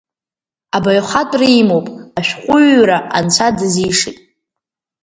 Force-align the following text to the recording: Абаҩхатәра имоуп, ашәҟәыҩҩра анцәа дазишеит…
Абаҩхатәра 0.77 1.47
имоуп, 1.61 1.87
ашәҟәыҩҩра 2.19 2.97
анцәа 3.17 3.47
дазишеит… 3.57 4.17